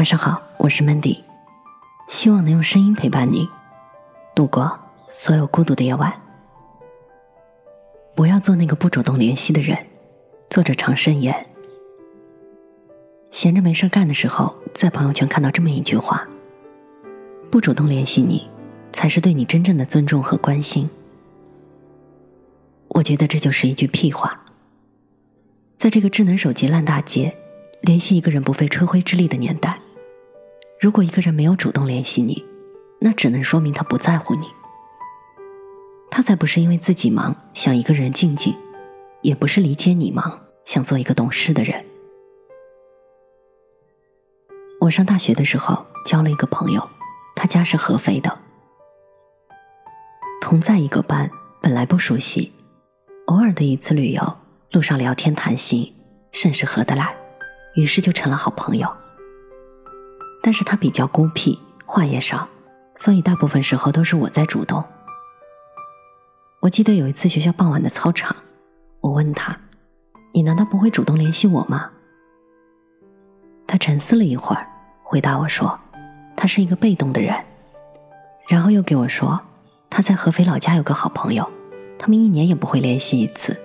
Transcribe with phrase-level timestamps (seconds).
[0.00, 1.18] 晚上好，我是 Mandy，
[2.08, 3.46] 希望能用声音陪伴你
[4.34, 4.80] 度过
[5.10, 6.10] 所有孤独的夜晚。
[8.14, 9.76] 不要做那个不主动联系的人。
[10.48, 11.46] 作者常慎言。
[13.30, 16.26] 闲着没事干的时候，在朋友圈看到这么一句话：
[17.50, 18.48] 不主动联系你，
[18.94, 20.88] 才是对你真正的尊重和关心。
[22.88, 24.46] 我觉得这就是一句屁话。
[25.76, 27.36] 在这个智能手机烂大街，
[27.82, 29.78] 联系一个人不费吹灰之力的年代。
[30.80, 32.42] 如果一个人没有主动联系你，
[33.00, 34.46] 那只能说明他不在乎你。
[36.10, 38.56] 他才不是因为自己忙想一个人静静，
[39.20, 41.84] 也不是理解你忙想做一个懂事的人。
[44.80, 46.88] 我上大学的时候交了一个朋友，
[47.36, 48.38] 他家是合肥的，
[50.40, 52.54] 同在一个班，本来不熟悉，
[53.26, 54.38] 偶尔的一次旅游，
[54.72, 55.94] 路上聊天谈心，
[56.32, 57.14] 甚是合得来，
[57.74, 58.90] 于是就成了好朋友。
[60.42, 62.48] 但是他比较孤僻，话也少，
[62.96, 64.82] 所以大部分时候都是我在主动。
[66.60, 68.36] 我记得有一次学校傍晚的操场，
[69.00, 69.58] 我问他
[70.32, 71.90] ：“你难道不会主动联系我吗？”
[73.66, 74.66] 他沉思了一会儿，
[75.02, 75.78] 回答我说
[76.36, 77.34] ：“他是一个被动的人。”
[78.48, 79.40] 然后又给我说
[79.88, 81.48] ：“他在合肥老家有个好朋友，
[81.98, 83.56] 他们一年也不会联系一次，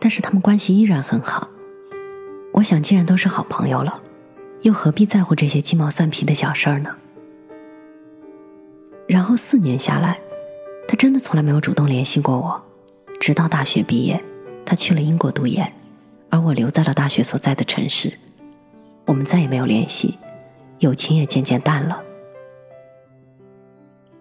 [0.00, 1.48] 但是他们关系依然很好。”
[2.54, 4.00] 我想，既然都是好朋友了。
[4.62, 6.94] 又何必在乎这些鸡毛蒜皮的小事儿呢？
[9.08, 10.20] 然后四年下来，
[10.86, 12.62] 他真的从来没有主动联系过我，
[13.18, 14.22] 直到大学毕业，
[14.64, 15.72] 他去了英国读研，
[16.28, 18.12] 而我留在了大学所在的城市，
[19.06, 20.18] 我们再也没有联系，
[20.78, 22.02] 友情也渐渐淡了。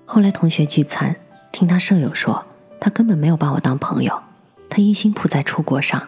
[0.05, 1.15] 后来同学聚餐，
[1.51, 2.45] 听他舍友说，
[2.79, 4.19] 他根本没有把我当朋友，
[4.69, 6.07] 他一心扑在出国上，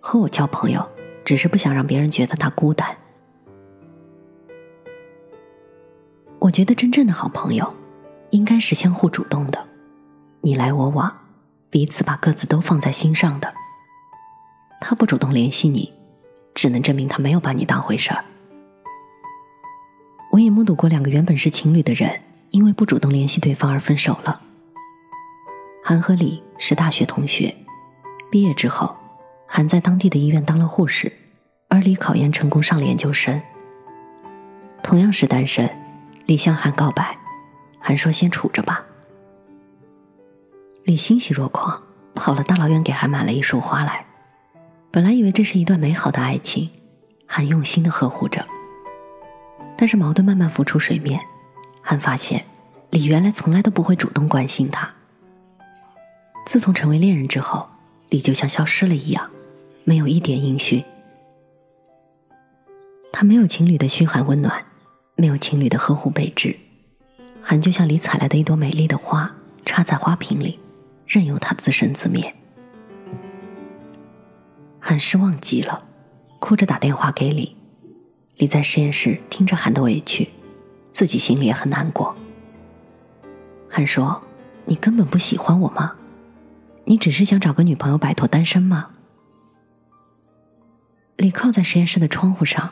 [0.00, 0.86] 和我交朋友，
[1.24, 2.96] 只是不想让别人觉得他孤单。
[6.52, 7.74] 觉得真正的好朋友，
[8.30, 9.66] 应该是相互主动的，
[10.42, 11.10] 你来我往，
[11.70, 13.52] 彼此把各自都放在心上的。
[14.80, 15.92] 他不主动联系你，
[16.54, 18.24] 只能证明他没有把你当回事儿。
[20.32, 22.20] 我也目睹过两个原本是情侣的人，
[22.50, 24.40] 因为不主动联系对方而分手了。
[25.82, 27.54] 韩和李是大学同学，
[28.30, 28.94] 毕业之后，
[29.46, 31.12] 韩在当地的医院当了护士，
[31.68, 33.40] 而李考研成功上了研究生。
[34.82, 35.81] 同样是单身。
[36.26, 37.18] 李向韩告白，
[37.80, 38.84] 韩说：“先处着吧。”
[40.84, 41.82] 李欣喜若狂，
[42.14, 44.06] 跑了大老远给韩买了一束花来。
[44.90, 46.70] 本来以为这是一段美好的爱情，
[47.26, 48.46] 韩用心的呵护着。
[49.76, 51.20] 但是矛盾慢慢浮出水面，
[51.80, 52.44] 韩发现
[52.90, 54.92] 李原来从来都不会主动关心他。
[56.46, 57.68] 自从成为恋人之后，
[58.10, 59.30] 李就像消失了一样，
[59.84, 60.84] 没有一点音讯。
[63.12, 64.64] 他没有情侣的嘘寒问暖。
[65.14, 66.56] 没有情侣的呵护备至，
[67.42, 69.34] 韩就像李采来的一朵美丽的花，
[69.64, 70.58] 插在花瓶里，
[71.06, 72.34] 任由它自生自灭。
[74.80, 75.84] 韩失望极了，
[76.38, 77.56] 哭着打电话给李。
[78.36, 80.30] 李在实验室听着韩的委屈，
[80.90, 82.16] 自己心里也很难过。
[83.68, 84.22] 韩说
[84.66, 85.94] ：“你根本不喜欢我吗？
[86.84, 88.90] 你只是想找个女朋友摆脱单身吗？”
[91.16, 92.70] 李靠在实验室的窗户上，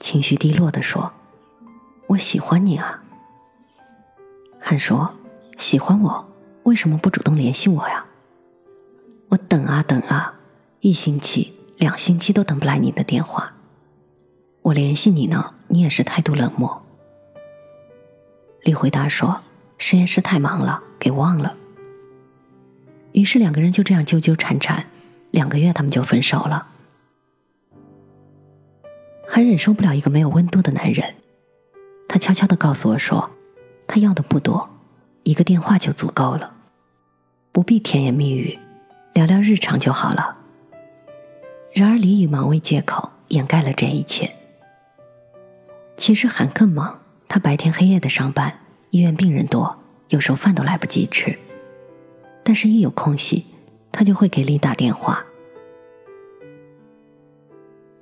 [0.00, 1.12] 情绪低落的说。
[2.06, 3.02] 我喜欢你啊，
[4.60, 5.14] 汉说
[5.56, 6.32] ：“喜欢我，
[6.64, 8.04] 为什么不主动联系我呀？”
[9.30, 10.34] 我等啊等啊，
[10.80, 13.54] 一星期、两星期都等不来你的电话。
[14.62, 16.82] 我联系你呢，你也是态度冷漠。
[18.62, 19.40] 李回答说
[19.78, 21.56] ：“实验室太忙了，给忘了。”
[23.12, 24.86] 于是两个人就这样纠纠缠缠，
[25.30, 26.68] 两个月他们就分手了。
[29.26, 31.14] 还忍受不了一个没有温度的男人。
[32.14, 33.28] 他悄悄的告诉我说
[33.88, 34.70] ：“他要的不多，
[35.24, 36.54] 一个电话就足够了，
[37.50, 38.56] 不必甜言蜜语，
[39.14, 40.36] 聊聊日常就好了。”
[41.74, 44.32] 然而，李以忙为借口掩盖了这一切。
[45.96, 48.60] 其实韩更忙，他白天黑夜的上班，
[48.90, 49.76] 医院病人多，
[50.10, 51.36] 有时候饭都来不及吃。
[52.44, 53.44] 但是，一有空隙，
[53.90, 55.24] 他就会给李打电话。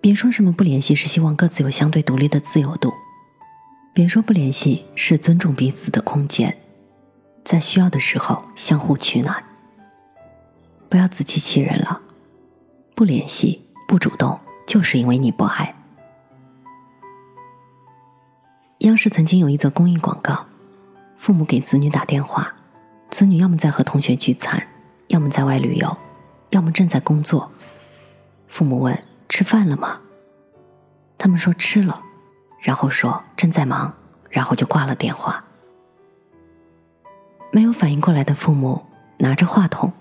[0.02, 2.92] 别说什么不联系是希望各自有相对独立的自由度。
[3.94, 6.56] 别说不联系是尊重彼此的空间，
[7.44, 9.44] 在需要的时候相互取暖。
[10.88, 12.00] 不要自欺欺人了，
[12.94, 15.74] 不联系不主动就是因为你不爱。
[18.78, 20.46] 央视曾经有一则公益广告，
[21.18, 22.54] 父母给子女打电话，
[23.10, 24.66] 子女要么在和同学聚餐，
[25.08, 25.98] 要么在外旅游，
[26.48, 27.52] 要么正在工作。
[28.48, 30.00] 父母问：“吃饭了吗？”
[31.18, 32.02] 他们说：“吃了。”
[32.62, 33.92] 然后说正在忙，
[34.30, 35.44] 然后就挂了电话。
[37.50, 38.86] 没有反应过来的父母
[39.18, 39.92] 拿着话筒，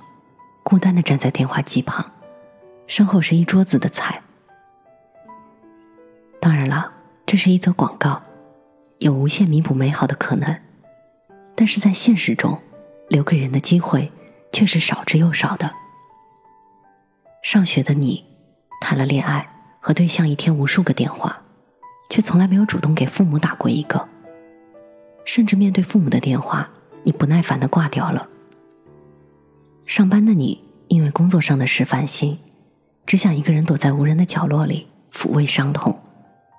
[0.63, 2.11] 孤单的站在电话机旁，
[2.85, 4.21] 身后是一桌子的菜。
[6.39, 6.91] 当然了，
[7.25, 8.21] 这是一则广告，
[8.99, 10.61] 有无限弥补美好的可能，
[11.55, 12.61] 但是在现实中，
[13.09, 14.11] 留给人的机会
[14.51, 15.73] 却是少之又少的。
[17.43, 18.23] 上学的你，
[18.79, 21.40] 谈了恋爱，和对象一天无数个电话，
[22.11, 24.05] 却从来没有主动给父母打过一个，
[25.23, 26.69] 甚至面对父母的电话，
[27.03, 28.27] 你不耐烦的挂掉了。
[29.85, 32.37] 上班的你，因为工作上的事烦心，
[33.05, 35.97] 只想一个人躲在无人的角落里抚慰伤痛，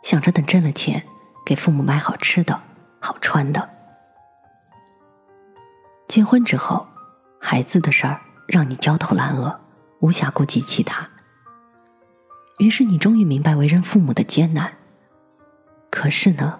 [0.02, 1.02] 想着等挣了钱，
[1.44, 2.58] 给父母买好吃的、
[2.98, 3.68] 好穿的。
[6.08, 6.86] 结婚之后，
[7.38, 9.60] 孩子的事儿让你焦头烂额。
[10.00, 11.08] 无暇顾及其他，
[12.58, 14.78] 于是你终于明白为人父母的艰难。
[15.92, 16.58] 可是呢，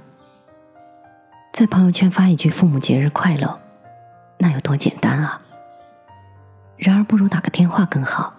[1.55, 3.58] 在朋友圈发一句“父母节日快乐”，
[4.37, 5.40] 那有多简单啊！
[6.76, 8.34] 然而，不如打个电话更好，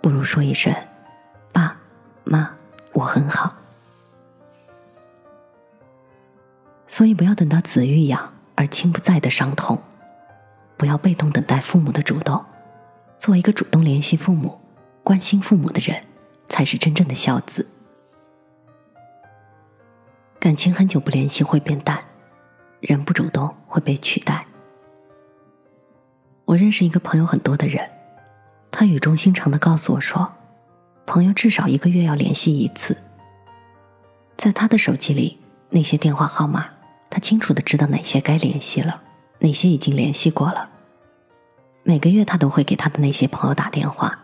[0.00, 0.74] 不如说一声
[1.54, 1.76] “爸
[2.24, 2.50] 妈，
[2.92, 3.54] 我很好”。
[6.88, 9.80] 所以，不要等到子欲养而亲不在的伤痛，
[10.76, 12.44] 不要被动等待父母的主动。
[13.16, 14.60] 做一个主动联系父母、
[15.04, 16.02] 关心父母的人，
[16.48, 17.69] 才是真正的孝子。
[20.50, 21.96] 感情很久不联系会变淡，
[22.80, 24.44] 人不主动会被取代。
[26.44, 27.88] 我认识一个朋友很多的人，
[28.68, 30.28] 他语重心长的告诉我说，
[31.06, 32.96] 朋友至少一个月要联系一次。
[34.36, 35.38] 在他的手机里，
[35.68, 36.66] 那些电话号码，
[37.08, 39.02] 他清楚的知道哪些该联系了，
[39.38, 40.68] 哪些已经联系过了。
[41.84, 44.18] 每个月他都会给他的那些朋友打电话，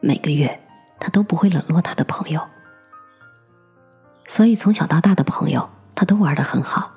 [0.00, 0.60] 每个月
[0.98, 2.46] 他都不会冷落他的朋友，
[4.30, 6.92] 所以从小到大的朋友他都玩的很好，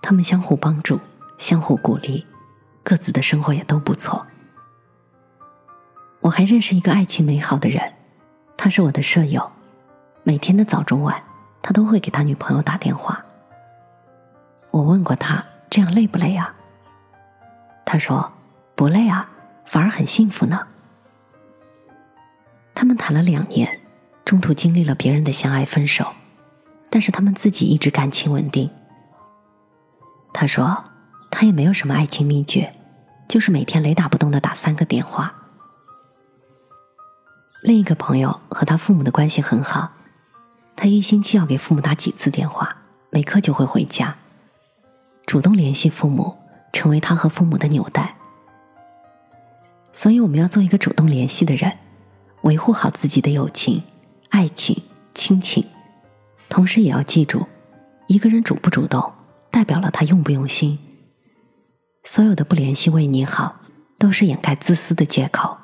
[0.00, 0.98] 他们相互帮助，
[1.36, 2.26] 相互鼓励，
[2.82, 4.26] 各自的生活也都不错。
[6.20, 7.92] 我还认识一个爱情美好的人，
[8.56, 9.52] 他是我的舍友，
[10.22, 11.22] 每天的早中晚
[11.60, 13.22] 他都会给他女朋友打电话。
[14.70, 16.54] 我问过他这样累不累啊？
[17.84, 18.32] 他说。
[18.74, 19.28] 不累啊，
[19.66, 20.66] 反而很幸福呢。
[22.74, 23.80] 他们谈了两年，
[24.24, 26.06] 中途经历了别人的相爱分手，
[26.92, 28.68] 但是他们自己一直感情稳定。
[30.30, 30.84] 他说，
[31.30, 32.74] 他也没有什么爱情秘诀，
[33.26, 35.34] 就是每天雷打不动的打三个电话。
[37.62, 39.92] 另一个朋友和他父母的关系很好，
[40.76, 42.76] 他一星期要给父母打几次电话，
[43.08, 44.18] 没课就会回家，
[45.24, 46.36] 主动联系父母，
[46.74, 48.16] 成为他和父母的纽带。
[49.94, 51.78] 所以，我们要做一个主动联系的人，
[52.42, 53.82] 维护好自己的友情、
[54.28, 54.82] 爱情、
[55.14, 55.64] 亲情，
[56.52, 57.46] 同时也要记住，
[58.08, 59.10] 一个人主不主动，
[59.50, 60.78] 代表了他用不用心。
[62.04, 63.56] 所有的不联系为你好，
[63.98, 65.56] 都是掩盖自私的借口。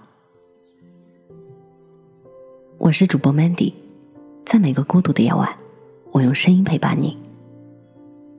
[2.78, 3.74] 我是主播 Mandy，
[4.46, 5.54] 在每个孤独的夜晚，
[6.10, 7.18] 我用声音陪伴你。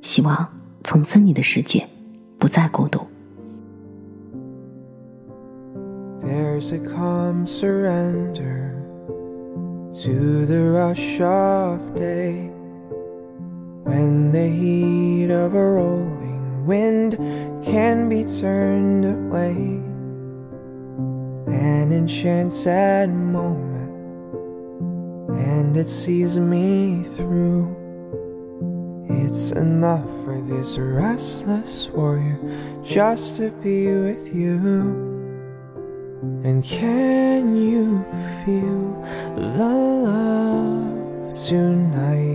[0.01, 0.51] 希望
[0.83, 1.87] 从此你的世界
[2.39, 3.05] 不再孤独。
[6.23, 8.78] There's a calm surrender
[10.03, 12.49] to the rush of day
[13.83, 17.17] when the heat of a rolling wind
[17.65, 19.51] can be turned away.
[21.53, 23.91] An enchanted moment,
[25.37, 27.75] and it sees me through.
[29.09, 32.39] It's enough for this restless warrior
[32.83, 35.08] just to be with you.
[36.41, 38.05] And can you
[38.45, 39.03] feel
[39.35, 42.29] the love tonight?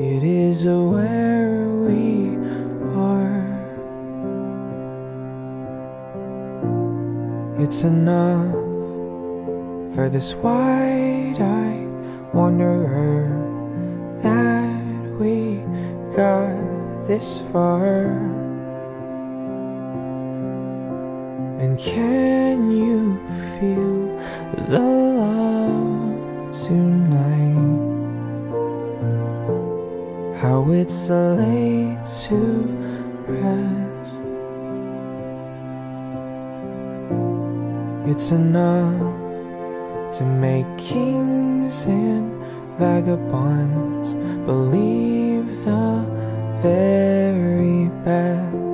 [0.00, 2.36] It is where we
[2.98, 3.46] are.
[7.60, 8.52] It's enough
[9.94, 13.30] for this wide eyed wanderer
[14.22, 14.82] that
[15.20, 15.62] we
[16.16, 18.45] got this far.
[21.58, 23.18] And can you
[23.58, 24.18] feel
[24.66, 27.56] the love tonight?
[30.38, 32.36] How it's laid to
[33.26, 33.96] rest.
[38.10, 42.34] It's enough to make kings and
[42.78, 44.12] vagabonds
[44.44, 46.06] believe the
[46.60, 48.65] very best.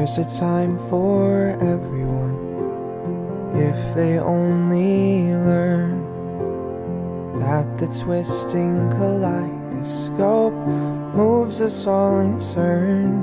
[0.00, 2.34] There's a time for everyone
[3.54, 6.00] if they only learn
[7.38, 10.54] that the twisting kaleidoscope
[11.14, 13.20] moves us all in turn.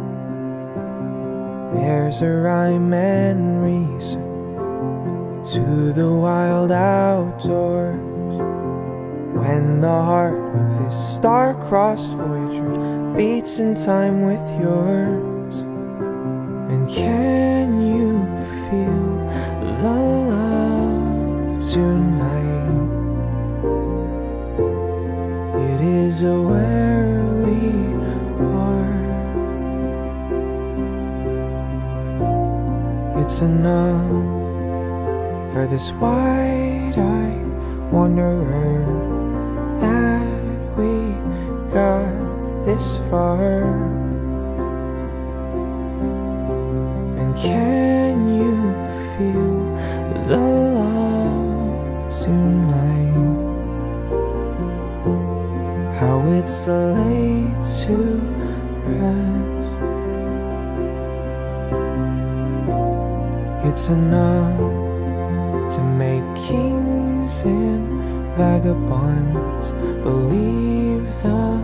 [1.74, 4.22] There's a rhyme and reason
[5.54, 7.98] to the wild outdoors
[9.34, 15.37] when the heart of this star-crossed voyager beats in time with yours.
[16.70, 18.28] And can you
[18.68, 19.26] feel
[19.62, 19.72] the
[20.28, 22.48] love tonight?
[25.72, 27.60] It is where we
[28.52, 29.00] are.
[33.22, 34.12] It's enough
[35.54, 37.48] for this wide-eyed
[37.94, 38.84] wanderer
[39.80, 41.16] that we
[41.72, 42.12] got
[42.66, 43.97] this far.
[47.42, 48.56] Can you
[49.14, 49.58] feel
[50.28, 50.38] the
[50.78, 53.14] love tonight?
[56.00, 57.98] How it's late to
[58.86, 59.68] rest.
[63.68, 64.58] It's enough
[65.76, 69.72] to make kings and vagabonds
[70.04, 71.64] believe the